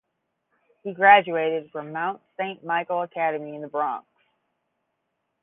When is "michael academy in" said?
2.63-3.61